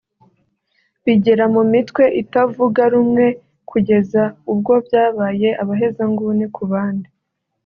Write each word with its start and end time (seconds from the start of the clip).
bigera 1.05 1.45
mu 1.53 1.61
mitwe 1.71 2.03
itavuga 2.21 2.81
rumwe 2.93 3.25
kugeza 3.69 4.23
ubwo 4.51 4.73
byabaye 4.85 5.49
abahezanguni 5.61 6.45
ku 6.57 6.63
bandi 6.71 7.09